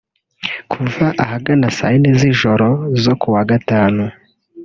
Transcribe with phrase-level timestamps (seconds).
[0.71, 2.67] Kuva ahagana saa yine z’ijoro
[3.03, 4.03] zo ku wa Gatanu